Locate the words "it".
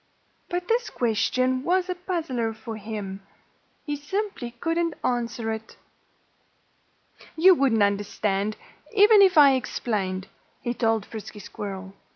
5.51-5.77